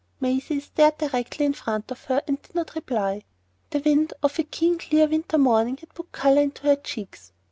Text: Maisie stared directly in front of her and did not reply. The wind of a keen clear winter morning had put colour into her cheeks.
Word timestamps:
Maisie 0.19 0.59
stared 0.59 0.97
directly 0.97 1.45
in 1.45 1.53
front 1.53 1.91
of 1.91 2.05
her 2.05 2.23
and 2.27 2.41
did 2.41 2.55
not 2.55 2.73
reply. 2.73 3.23
The 3.69 3.81
wind 3.81 4.13
of 4.23 4.39
a 4.39 4.43
keen 4.43 4.79
clear 4.79 5.05
winter 5.05 5.37
morning 5.37 5.77
had 5.77 5.93
put 5.93 6.11
colour 6.11 6.41
into 6.41 6.63
her 6.63 6.75
cheeks. 6.75 7.33